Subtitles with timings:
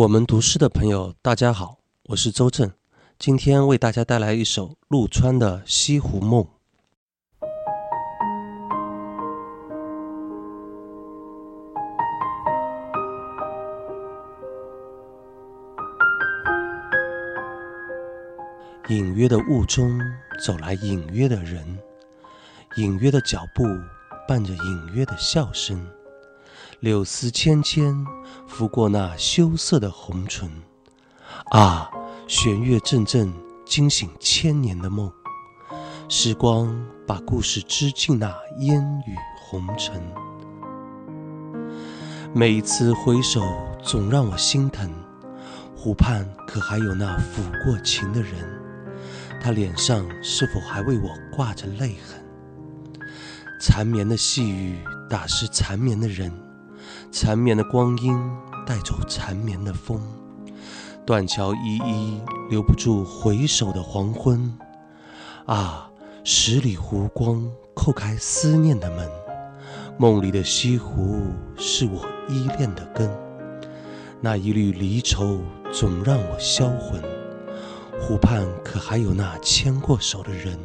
[0.00, 2.72] 我们读诗的朋友，大家好，我是周正，
[3.18, 6.42] 今天为大家带来一首陆川的《西湖梦》。
[18.88, 20.00] 隐约的雾中
[20.42, 21.78] 走来隐约的人，
[22.76, 23.64] 隐约的脚步
[24.26, 25.86] 伴着隐约的笑声。
[26.80, 28.06] 柳丝纤纤，
[28.46, 30.50] 拂过那羞涩的红唇。
[31.50, 31.90] 啊，
[32.26, 33.30] 弦乐阵阵，
[33.66, 35.12] 惊醒千年的梦。
[36.08, 36.74] 时光
[37.06, 40.02] 把故事织进那烟雨红尘。
[42.32, 43.42] 每一次回首，
[43.82, 44.90] 总让我心疼。
[45.76, 48.32] 湖畔可还有那抚过琴的人？
[49.38, 52.24] 他脸上是否还为我挂着泪痕？
[53.60, 54.78] 缠绵的细雨
[55.10, 56.32] 打湿缠绵的人。
[57.10, 58.18] 缠绵的光阴
[58.66, 60.00] 带走缠绵的风，
[61.04, 64.56] 断桥依依留不住回首的黄昏。
[65.46, 65.90] 啊，
[66.22, 69.08] 十里湖光叩开思念的门，
[69.98, 71.22] 梦里的西湖
[71.56, 73.10] 是我依恋的根。
[74.20, 75.40] 那一缕离愁
[75.72, 77.02] 总让我销魂。
[78.00, 80.58] 湖畔可还有那牵过手的人？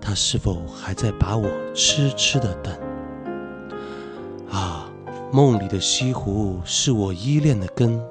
[0.00, 2.74] 他是否还在把我痴痴的等？
[5.32, 8.02] 梦里的西湖是我依恋的根，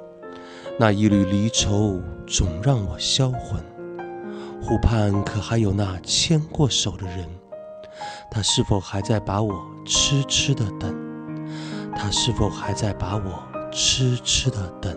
[0.78, 3.62] 那一缕离愁总让我销魂。
[4.62, 7.28] 湖畔可还有那牵过手的人？
[8.30, 9.54] 他是否还在把我
[9.84, 10.94] 痴痴的等？
[11.94, 14.96] 他是否还在把我痴痴的等？